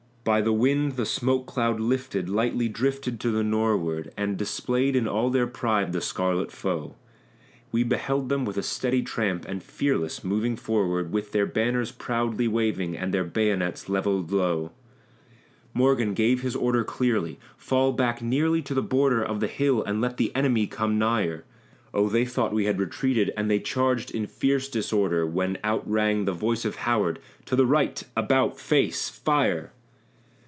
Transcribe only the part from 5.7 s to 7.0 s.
the scarlet foe;